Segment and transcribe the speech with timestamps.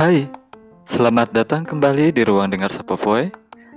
[0.00, 0.24] Hai,
[0.88, 3.28] selamat datang kembali di ruang dengar Sapovoy,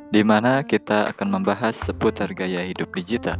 [0.07, 3.35] di mana kita akan membahas seputar gaya hidup digital.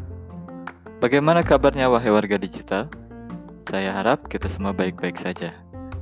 [0.99, 2.91] Bagaimana kabarnya wahai warga digital?
[3.71, 5.55] Saya harap kita semua baik-baik saja.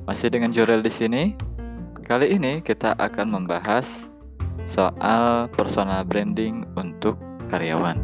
[0.10, 1.38] Masih dengan Jorel di sini.
[2.02, 4.10] Kali ini kita akan membahas
[4.66, 7.14] soal personal branding untuk
[7.54, 8.02] karyawan.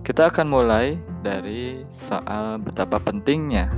[0.00, 3.68] Kita akan mulai dari soal betapa pentingnya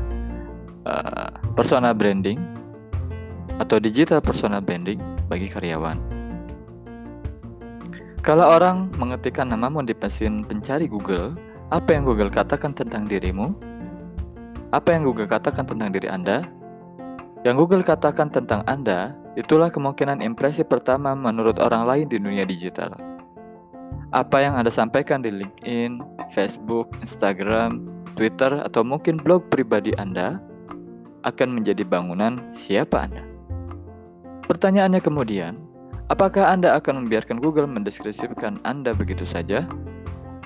[0.86, 2.62] uh, personal branding
[3.62, 4.98] atau digital personal branding
[5.30, 5.98] bagi karyawan.
[8.24, 11.36] Kalau orang mengetikkan namamu di mesin pencari Google,
[11.68, 13.52] apa yang Google katakan tentang dirimu?
[14.72, 16.48] Apa yang Google katakan tentang diri Anda?
[17.44, 22.96] Yang Google katakan tentang Anda, itulah kemungkinan impresi pertama menurut orang lain di dunia digital.
[24.16, 26.00] Apa yang Anda sampaikan di LinkedIn,
[26.32, 27.84] Facebook, Instagram,
[28.16, 30.40] Twitter, atau mungkin blog pribadi Anda
[31.28, 33.33] akan menjadi bangunan siapa Anda.
[34.64, 35.60] Pertanyaannya kemudian,
[36.08, 39.68] apakah Anda akan membiarkan Google mendeskripsikan Anda begitu saja?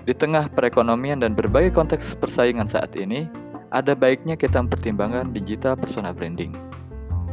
[0.02, 3.30] Di tengah perekonomian dan berbagai konteks persaingan saat ini,
[3.70, 6.50] ada baiknya kita mempertimbangkan digital personal branding.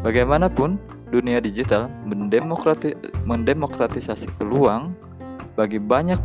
[0.05, 0.77] Bagaimanapun,
[1.09, 2.93] dunia digital mendemokrati
[3.25, 4.93] mendemokratisasi peluang
[5.57, 6.21] bagi banyak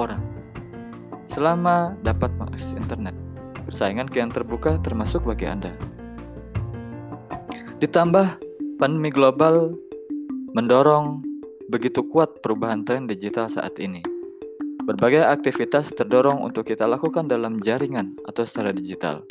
[0.00, 0.24] orang
[1.28, 3.12] selama dapat mengakses internet.
[3.68, 5.76] Persaingan kian terbuka termasuk bagi Anda.
[7.76, 8.45] Ditambah
[8.76, 9.72] Pandemi global
[10.52, 11.24] mendorong
[11.72, 14.04] begitu kuat perubahan tren digital saat ini.
[14.84, 19.24] Berbagai aktivitas terdorong untuk kita lakukan dalam jaringan atau secara digital.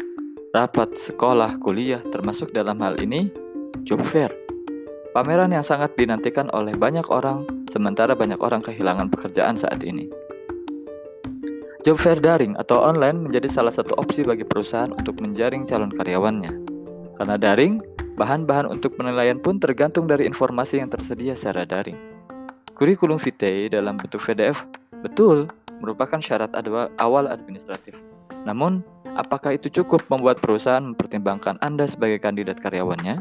[0.50, 3.30] Rapat, sekolah, kuliah, termasuk dalam hal ini
[3.86, 4.34] job fair.
[5.14, 10.10] Pameran yang sangat dinantikan oleh banyak orang, sementara banyak orang kehilangan pekerjaan saat ini.
[11.86, 16.50] Job fair daring atau online menjadi salah satu opsi bagi perusahaan untuk menjaring calon karyawannya.
[17.14, 22.00] Karena daring, Bahan-bahan untuk penilaian pun tergantung dari informasi yang tersedia secara daring.
[22.72, 24.64] Kurikulum vitae dalam bentuk PDF
[25.04, 25.52] betul
[25.84, 26.52] merupakan syarat
[27.00, 28.00] awal administratif.
[28.48, 28.80] Namun,
[29.20, 33.20] apakah itu cukup membuat perusahaan mempertimbangkan Anda sebagai kandidat karyawannya?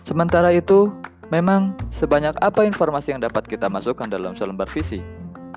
[0.00, 0.88] Sementara itu,
[1.28, 5.04] memang sebanyak apa informasi yang dapat kita masukkan dalam selembar visi,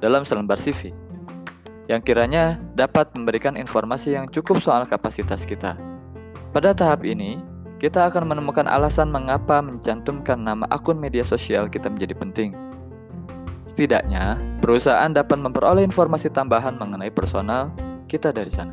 [0.03, 0.91] dalam selembar CV,
[1.87, 5.79] yang kiranya dapat memberikan informasi yang cukup soal kapasitas kita.
[6.53, 7.41] Pada tahap ini,
[7.83, 12.55] kita akan menemukan alasan mengapa mencantumkan nama akun media sosial kita menjadi penting.
[13.67, 17.75] Setidaknya, perusahaan dapat memperoleh informasi tambahan mengenai personal
[18.07, 18.71] kita dari sana.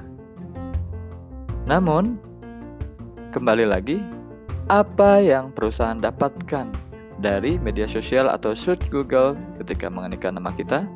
[1.67, 2.23] Namun,
[3.35, 3.99] kembali lagi,
[4.71, 6.71] apa yang perusahaan dapatkan
[7.19, 10.87] dari media sosial atau search Google ketika mengetikkan nama kita?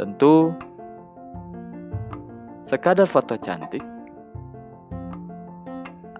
[0.00, 0.56] Tentu
[2.64, 3.84] sekadar foto cantik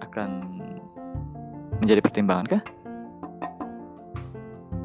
[0.05, 0.56] akan
[1.87, 2.63] menjadi pertimbangan kah?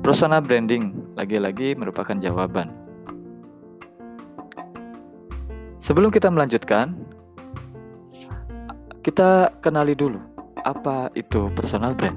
[0.06, 2.70] Personal branding lagi-lagi merupakan jawaban.
[5.82, 6.94] Sebelum kita melanjutkan,
[9.02, 10.22] kita kenali dulu
[10.62, 12.14] apa itu personal brand.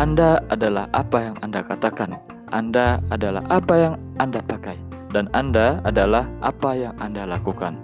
[0.00, 2.16] Anda adalah apa yang Anda katakan.
[2.56, 4.80] Anda adalah apa yang Anda pakai
[5.12, 7.76] dan Anda adalah apa yang Anda lakukan.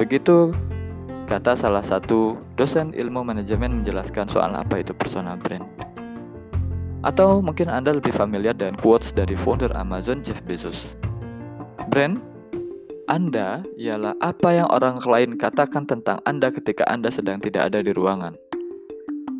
[0.00, 0.56] Begitu
[1.24, 5.64] Kata salah satu dosen ilmu manajemen menjelaskan soal apa itu personal brand.
[7.00, 11.00] Atau mungkin Anda lebih familiar dengan quotes dari founder Amazon Jeff Bezos.
[11.88, 12.20] Brand
[13.08, 17.96] Anda ialah apa yang orang lain katakan tentang Anda ketika Anda sedang tidak ada di
[17.96, 18.36] ruangan.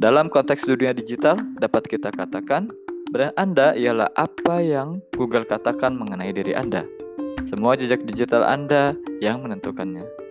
[0.00, 2.72] Dalam konteks dunia digital, dapat kita katakan
[3.12, 6.88] brand Anda ialah apa yang Google katakan mengenai diri Anda.
[7.44, 10.23] Semua jejak digital Anda yang menentukannya.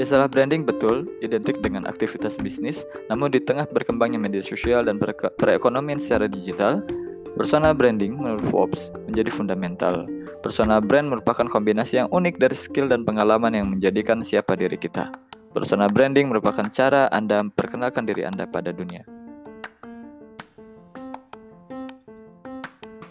[0.00, 4.96] Istilah branding betul identik dengan aktivitas bisnis, namun di tengah berkembangnya media sosial dan
[5.36, 6.80] perekonomian secara digital,
[7.36, 10.08] personal branding menurut Forbes menjadi fundamental.
[10.40, 15.12] Personal brand merupakan kombinasi yang unik dari skill dan pengalaman yang menjadikan siapa diri kita.
[15.52, 19.04] Personal branding merupakan cara Anda memperkenalkan diri Anda pada dunia.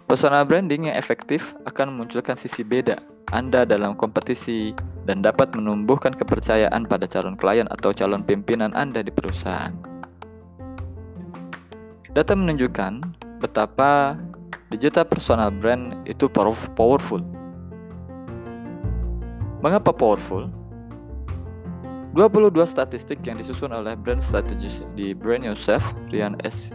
[0.10, 2.98] Personal branding yang efektif akan memunculkan sisi beda
[3.30, 4.74] Anda dalam kompetisi
[5.08, 9.72] dan dapat menumbuhkan kepercayaan pada calon klien atau calon pimpinan Anda di perusahaan.
[12.12, 13.06] Data menunjukkan
[13.40, 14.18] betapa
[14.74, 17.22] digital personal brand itu powerful.
[19.62, 20.50] Mengapa powerful?
[22.18, 26.74] 22 statistik yang disusun oleh brand strategist di Brand Yourself, Ryan S.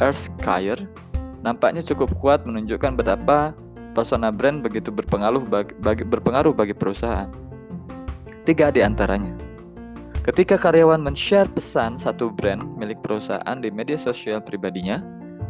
[0.00, 0.88] Erskine,
[1.44, 3.52] nampaknya cukup kuat menunjukkan betapa
[3.92, 7.28] personal brand begitu berpengaruh bagi, bagi, berpengaruh bagi perusahaan.
[8.44, 9.32] Tiga di antaranya.
[10.20, 15.00] Ketika karyawan men-share pesan satu brand milik perusahaan di media sosial pribadinya,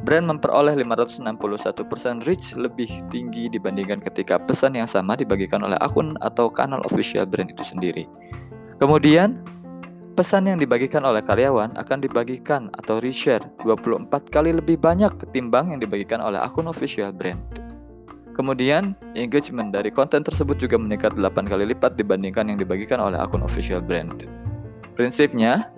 [0.06, 6.46] brand memperoleh 561% reach lebih tinggi dibandingkan ketika pesan yang sama dibagikan oleh akun atau
[6.46, 8.06] kanal official brand itu sendiri.
[8.78, 9.42] Kemudian,
[10.14, 15.82] pesan yang dibagikan oleh karyawan akan dibagikan atau reshare 24 kali lebih banyak ketimbang yang
[15.82, 17.42] dibagikan oleh akun official brand.
[18.34, 23.46] Kemudian, engagement dari konten tersebut juga meningkat 8 kali lipat dibandingkan yang dibagikan oleh akun
[23.46, 24.26] official brand.
[24.98, 25.70] Prinsipnya,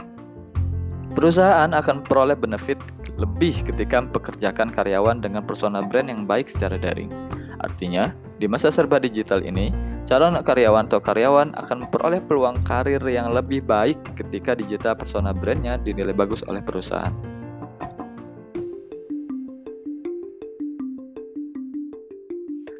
[1.13, 2.81] perusahaan akan memperoleh benefit
[3.21, 7.13] lebih ketika mempekerjakan karyawan dengan persona brand yang baik secara daring.
[7.61, 9.73] Artinya, di masa serba digital ini,
[10.09, 15.77] calon karyawan atau karyawan akan memperoleh peluang karir yang lebih baik ketika digital persona brandnya
[15.77, 17.36] dinilai bagus oleh perusahaan.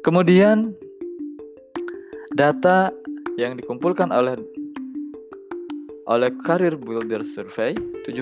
[0.07, 0.71] Kemudian,
[2.31, 2.95] data
[3.35, 4.39] yang dikumpulkan oleh
[6.07, 7.75] oleh Career Builder Survey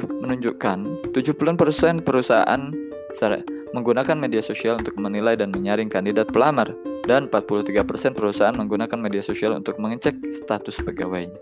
[0.09, 2.61] menunjukkan 70% perusahaan
[3.77, 6.73] menggunakan media sosial untuk menilai dan menyaring kandidat pelamar
[7.05, 7.85] dan 43%
[8.17, 11.37] perusahaan menggunakan media sosial untuk mengecek status pegawainya.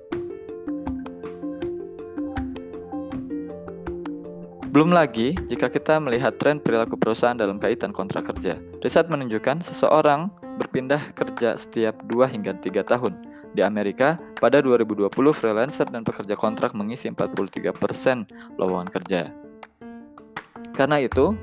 [4.76, 8.73] Belum lagi jika kita melihat tren perilaku perusahaan dalam kaitan kontrak kerja.
[8.84, 10.28] Riset menunjukkan seseorang
[10.60, 13.16] berpindah kerja setiap 2 hingga 3 tahun
[13.56, 18.28] di Amerika, pada 2020 freelancer dan pekerja kontrak mengisi 43%
[18.60, 19.32] lowongan kerja.
[20.74, 21.38] Karena itu,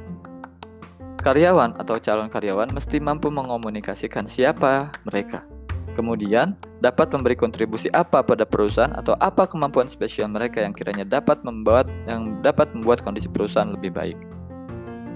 [1.23, 5.47] karyawan atau calon karyawan mesti mampu mengomunikasikan siapa mereka.
[5.95, 11.41] Kemudian, dapat memberi kontribusi apa pada perusahaan atau apa kemampuan spesial mereka yang kiranya dapat
[11.47, 14.19] membuat yang dapat membuat kondisi perusahaan lebih baik.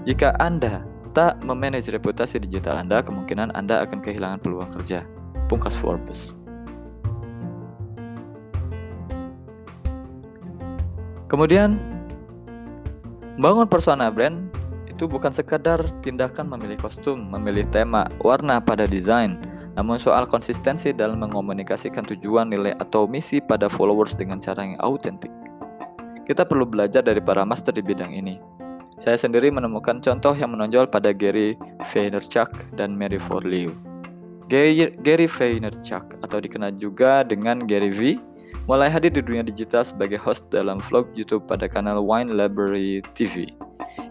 [0.07, 5.07] Jika Anda tak memanage reputasi digital Anda, kemungkinan Anda akan kehilangan peluang kerja.
[5.47, 6.35] Pungkas Forbes.
[11.31, 11.79] Kemudian,
[13.39, 14.51] bangun persona brand
[14.91, 19.39] itu bukan sekadar tindakan memilih kostum, memilih tema, warna pada desain,
[19.79, 25.31] namun soal konsistensi dalam mengomunikasikan tujuan, nilai, atau misi pada followers dengan cara yang autentik.
[26.27, 28.54] Kita perlu belajar dari para master di bidang ini.
[28.95, 31.59] Saya sendiri menemukan contoh yang menonjol pada Gary
[31.91, 32.47] Vaynerchuk
[32.79, 33.75] dan Mary Forleo.
[34.47, 38.15] Gary, Vaynerchuk atau dikenal juga dengan Gary V
[38.71, 43.51] mulai hadir di dunia digital sebagai host dalam vlog YouTube pada kanal Wine Library TV.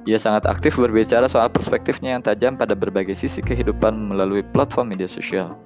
[0.04, 5.08] Ia sangat aktif berbicara soal perspektifnya yang tajam pada berbagai sisi kehidupan melalui platform media
[5.08, 5.56] sosial.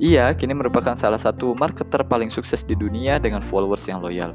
[0.00, 4.32] Ia kini merupakan salah satu marketer paling sukses di dunia dengan followers yang loyal.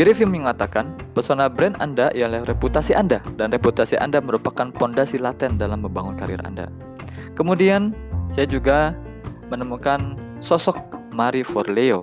[0.00, 5.60] Gary Vee mengatakan, pesona brand Anda ialah reputasi Anda, dan reputasi Anda merupakan pondasi laten
[5.60, 6.72] dalam membangun karir Anda.
[7.36, 7.92] Kemudian,
[8.32, 8.96] saya juga
[9.52, 10.80] menemukan sosok
[11.12, 12.00] Marie Forleo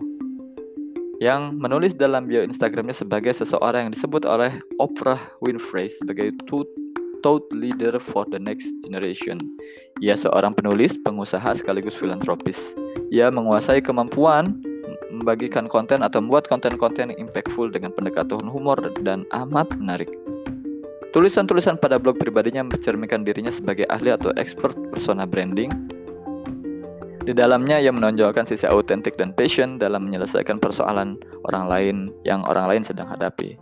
[1.17, 7.97] yang menulis dalam bio Instagramnya sebagai seseorang yang disebut oleh Oprah Winfrey sebagai thought leader
[7.97, 9.41] for the next generation.
[10.05, 12.77] Ia seorang penulis, pengusaha sekaligus filantropis.
[13.09, 14.61] Ia menguasai kemampuan
[15.19, 20.09] membagikan konten atau membuat konten-konten impactful dengan pendekatan humor dan amat menarik.
[21.11, 25.73] Tulisan-tulisan pada blog pribadinya mencerminkan dirinya sebagai ahli atau expert persona branding
[27.27, 32.71] di dalamnya ia menonjolkan sisi autentik dan passion dalam menyelesaikan persoalan orang lain yang orang
[32.71, 33.59] lain sedang hadapi.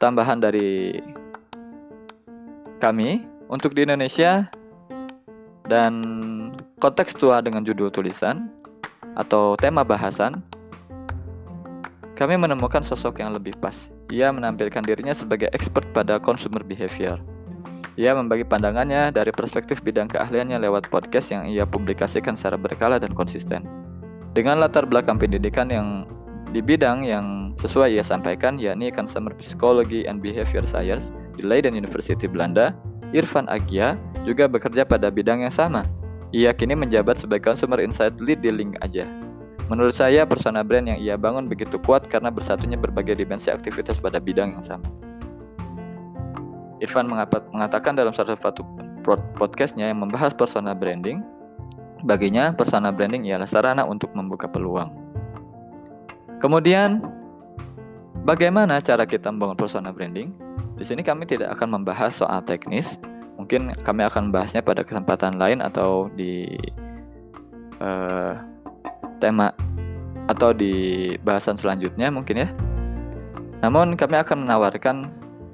[0.00, 0.96] Tambahan dari
[2.80, 3.20] kami
[3.52, 4.48] untuk di Indonesia
[5.68, 5.92] dan
[6.80, 8.48] konteks tua dengan judul tulisan
[9.20, 10.40] atau tema bahasan,
[12.16, 13.92] kami menemukan sosok yang lebih pas.
[14.08, 17.20] Ia menampilkan dirinya sebagai expert pada consumer behavior
[18.00, 23.12] ia membagi pandangannya dari perspektif bidang keahliannya lewat podcast yang ia publikasikan secara berkala dan
[23.12, 23.68] konsisten.
[24.32, 26.08] Dengan latar belakang pendidikan yang
[26.54, 32.24] di bidang yang sesuai ia sampaikan, yakni Consumer Psychology and Behavior Science di Leiden University
[32.24, 32.72] Belanda,
[33.12, 35.84] Irfan Agia juga bekerja pada bidang yang sama.
[36.30, 39.02] Ia kini menjabat sebagai Consumer Insight Lead di Link Aja.
[39.66, 44.22] Menurut saya, persona brand yang ia bangun begitu kuat karena bersatunya berbagai dimensi aktivitas pada
[44.22, 44.86] bidang yang sama.
[46.78, 48.62] Irfan mengatakan dalam salah satu
[49.38, 51.22] podcastnya yang membahas persona branding,
[52.06, 54.90] baginya persona branding ialah sarana untuk membuka peluang.
[56.38, 57.02] Kemudian,
[58.22, 60.30] bagaimana cara kita membangun persona branding?
[60.78, 62.96] Di sini kami tidak akan membahas soal teknis,
[63.50, 66.46] mungkin kami akan membahasnya pada kesempatan lain atau di
[67.82, 68.38] uh,
[69.18, 69.50] tema
[70.30, 72.48] atau di bahasan selanjutnya mungkin ya.
[73.66, 74.96] Namun kami akan menawarkan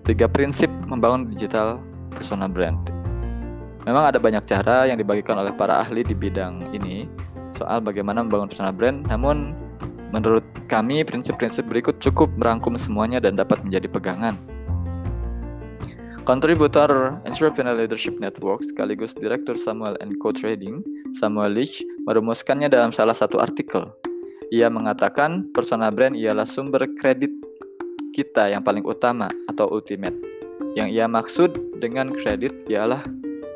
[0.04, 1.80] Tiga prinsip membangun digital
[2.12, 2.78] personal brand.
[3.88, 7.10] Memang ada banyak cara yang dibagikan oleh para ahli di bidang ini
[7.56, 9.56] soal bagaimana membangun personal brand, namun
[10.14, 14.38] Menurut kami, prinsip-prinsip berikut cukup merangkum semuanya dan dapat menjadi pegangan.
[16.26, 20.82] Kontributor Entrepreneur Leadership Network sekaligus Direktur Samuel Co Trading,
[21.14, 23.94] Samuel Leach, merumuskannya dalam salah satu artikel.
[24.50, 27.30] Ia mengatakan persona brand ialah sumber kredit
[28.10, 30.18] kita yang paling utama atau ultimate.
[30.74, 33.06] Yang ia maksud dengan kredit ialah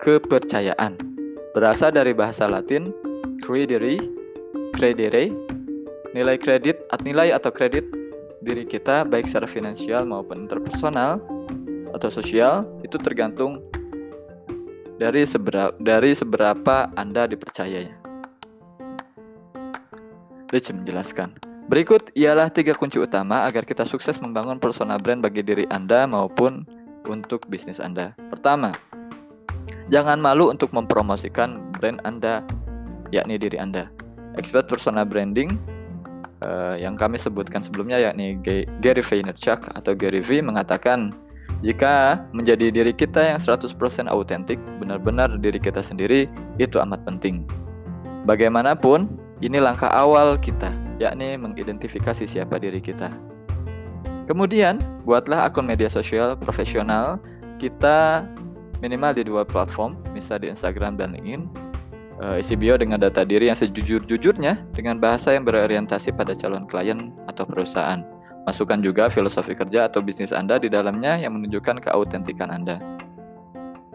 [0.07, 0.95] kepercayaan.
[1.59, 2.95] Berasal dari bahasa Latin
[3.43, 3.99] credere,
[4.79, 5.35] credere,
[6.15, 7.83] nilai kredit, nilai atau kredit
[8.47, 11.19] diri kita baik secara finansial maupun interpersonal
[11.95, 13.63] atau sosial itu tergantung
[15.01, 17.97] dari seberapa dari seberapa Anda dipercayanya.
[20.51, 21.39] Rich menjelaskan.
[21.71, 26.67] Berikut ialah tiga kunci utama agar kita sukses membangun persona brand bagi diri Anda maupun
[27.07, 28.13] untuk bisnis Anda.
[28.27, 28.75] Pertama,
[29.87, 32.43] jangan malu untuk mempromosikan brand Anda,
[33.15, 33.87] yakni diri Anda.
[34.35, 35.55] Expert persona branding
[36.43, 38.35] uh, yang kami sebutkan sebelumnya yakni
[38.83, 41.15] Gary Vaynerchuk atau Gary V mengatakan
[41.61, 43.77] jika menjadi diri kita yang 100%
[44.09, 46.25] autentik, benar-benar diri kita sendiri,
[46.57, 47.45] itu amat penting.
[48.25, 49.13] Bagaimanapun,
[49.45, 53.13] ini langkah awal kita, yakni mengidentifikasi siapa diri kita.
[54.25, 57.21] Kemudian, buatlah akun media sosial profesional
[57.61, 58.25] kita
[58.81, 61.45] minimal di dua platform, misal di Instagram dan LinkedIn.
[62.21, 67.17] Uh, isi bio dengan data diri yang sejujur-jujurnya dengan bahasa yang berorientasi pada calon klien
[67.33, 68.05] atau perusahaan.
[68.49, 72.81] Masukkan juga filosofi kerja atau bisnis Anda di dalamnya yang menunjukkan keautentikan Anda.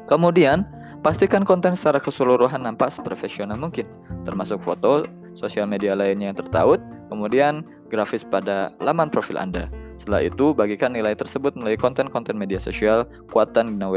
[0.05, 0.69] Kemudian,
[1.01, 3.89] pastikan konten secara keseluruhan nampak seprofesional mungkin,
[4.21, 6.77] termasuk foto, sosial media lainnya yang tertaut,
[7.09, 9.65] kemudian grafis pada laman profil Anda.
[9.97, 13.89] Setelah itu, bagikan nilai tersebut melalui konten-konten media sosial, kuatan dengan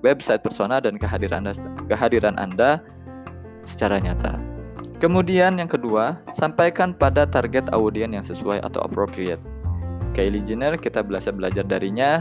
[0.00, 1.52] website persona, dan kehadiran Anda,
[1.84, 2.80] kehadiran Anda
[3.60, 4.40] secara nyata.
[5.02, 9.42] Kemudian yang kedua, sampaikan pada target audien yang sesuai atau appropriate.
[10.12, 12.20] Kylie Jenner kita belajar belajar darinya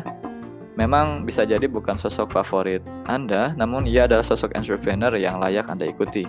[0.80, 2.80] memang bisa jadi bukan sosok favorit
[3.12, 6.24] Anda, namun ia adalah sosok entrepreneur yang layak Anda ikuti,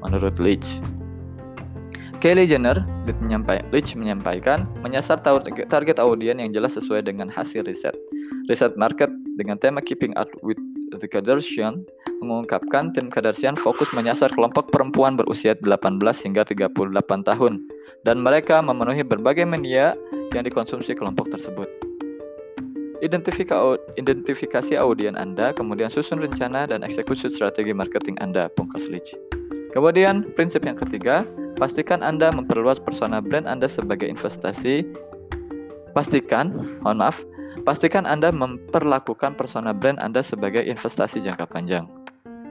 [0.00, 0.78] menurut Leach.
[2.18, 2.82] Kylie Jenner,
[3.70, 5.22] Leach menyampaikan, menyasar
[5.70, 7.94] target audien yang jelas sesuai dengan hasil riset.
[8.50, 10.58] Riset market dengan tema Keeping Up with
[10.98, 11.86] the Kardashian
[12.18, 16.74] mengungkapkan tim Kardashian fokus menyasar kelompok perempuan berusia 18 hingga 38
[17.22, 17.62] tahun
[18.02, 19.94] dan mereka memenuhi berbagai media
[20.32, 21.68] yang dikonsumsi kelompok tersebut.
[22.98, 29.14] Identifikasi audien Anda, kemudian susun rencana dan eksekusi strategi marketing Anda, pungkas Leach.
[29.70, 31.22] Kemudian, prinsip yang ketiga,
[31.54, 34.82] pastikan Anda memperluas persona brand Anda sebagai investasi.
[35.94, 37.22] Pastikan, mohon maaf,
[37.62, 41.86] pastikan Anda memperlakukan persona brand Anda sebagai investasi jangka panjang.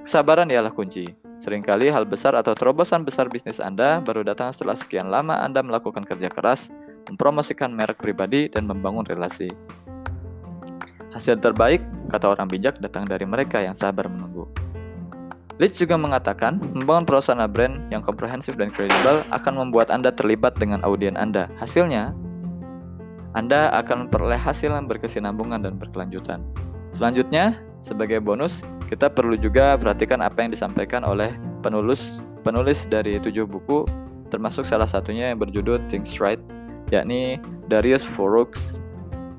[0.08, 1.12] Kesabaran ialah kunci.
[1.38, 6.08] Seringkali hal besar atau terobosan besar bisnis Anda baru datang setelah sekian lama Anda melakukan
[6.08, 6.72] kerja keras,
[7.10, 9.48] mempromosikan merek pribadi, dan membangun relasi.
[11.16, 14.46] Hasil terbaik, kata orang bijak, datang dari mereka yang sabar menunggu.
[15.58, 20.86] Leach juga mengatakan, membangun persona brand yang komprehensif dan kredibel akan membuat Anda terlibat dengan
[20.86, 21.50] audien Anda.
[21.58, 22.14] Hasilnya,
[23.34, 26.46] Anda akan memperoleh hasil yang berkesinambungan dan berkelanjutan.
[26.94, 31.34] Selanjutnya, sebagai bonus, kita perlu juga perhatikan apa yang disampaikan oleh
[31.66, 33.84] penulis penulis dari tujuh buku,
[34.30, 36.40] termasuk salah satunya yang berjudul Think Right
[36.90, 38.52] yakni Darius Forux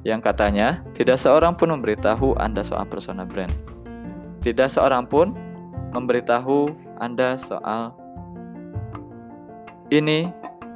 [0.06, 3.52] yang katanya tidak seorang pun memberitahu Anda soal persona brand.
[4.44, 5.34] Tidak seorang pun
[5.92, 6.70] memberitahu
[7.02, 7.92] Anda soal
[9.88, 10.28] ini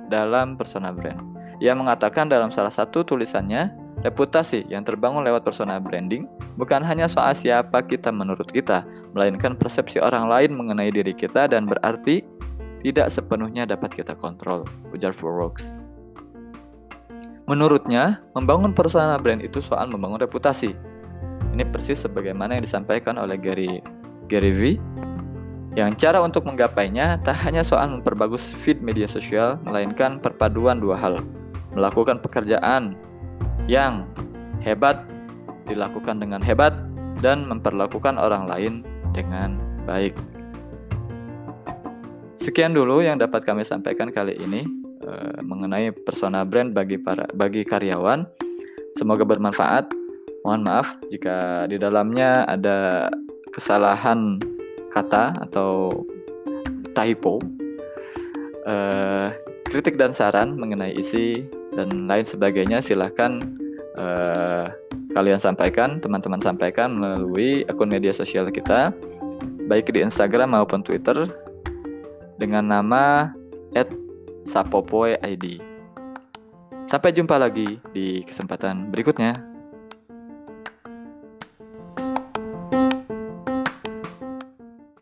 [0.08, 1.20] dalam persona brand.
[1.62, 3.70] Ia mengatakan dalam salah satu tulisannya,
[4.02, 6.26] reputasi yang terbangun lewat persona branding
[6.58, 8.82] bukan hanya soal siapa kita menurut kita,
[9.14, 12.26] melainkan persepsi orang lain mengenai diri kita dan berarti
[12.82, 15.54] tidak sepenuhnya dapat kita kontrol, ujar Forux.
[17.52, 20.72] Menurutnya, membangun persona brand itu soal membangun reputasi.
[21.52, 23.84] Ini persis sebagaimana yang disampaikan oleh Gary
[24.24, 24.60] Gary V
[25.76, 31.20] yang cara untuk menggapainya tak hanya soal memperbagus feed media sosial, melainkan perpaduan dua hal.
[31.76, 32.96] Melakukan pekerjaan
[33.68, 34.08] yang
[34.64, 35.04] hebat
[35.68, 36.72] dilakukan dengan hebat
[37.20, 38.80] dan memperlakukan orang lain
[39.12, 40.16] dengan baik.
[42.40, 44.81] Sekian dulu yang dapat kami sampaikan kali ini.
[45.02, 48.22] Eh, mengenai persona brand bagi para bagi karyawan.
[48.94, 49.90] Semoga bermanfaat.
[50.46, 53.10] Mohon maaf jika di dalamnya ada
[53.50, 54.38] kesalahan
[54.94, 55.90] kata atau
[56.94, 57.42] typo.
[58.62, 59.34] Uh,
[59.66, 61.42] kritik dan saran mengenai isi
[61.74, 63.42] dan lain sebagainya silahkan
[63.98, 64.70] uh,
[65.10, 68.94] kalian sampaikan, teman-teman sampaikan melalui akun media sosial kita,
[69.66, 71.26] baik di Instagram maupun Twitter
[72.38, 73.34] dengan nama
[74.46, 75.60] Sapopoe ID.
[76.82, 79.51] Sampai jumpa lagi di kesempatan berikutnya.